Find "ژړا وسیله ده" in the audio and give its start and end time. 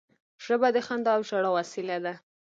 1.29-2.13